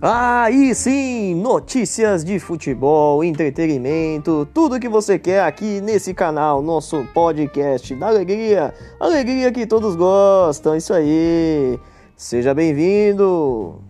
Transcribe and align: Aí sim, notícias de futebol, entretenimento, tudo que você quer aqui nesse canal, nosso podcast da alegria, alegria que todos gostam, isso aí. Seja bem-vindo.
Aí 0.00 0.76
sim, 0.76 1.34
notícias 1.34 2.24
de 2.24 2.38
futebol, 2.38 3.24
entretenimento, 3.24 4.46
tudo 4.54 4.78
que 4.78 4.88
você 4.88 5.18
quer 5.18 5.42
aqui 5.42 5.80
nesse 5.80 6.14
canal, 6.14 6.62
nosso 6.62 7.04
podcast 7.12 7.92
da 7.96 8.06
alegria, 8.06 8.72
alegria 9.00 9.50
que 9.50 9.66
todos 9.66 9.96
gostam, 9.96 10.76
isso 10.76 10.94
aí. 10.94 11.80
Seja 12.16 12.54
bem-vindo. 12.54 13.80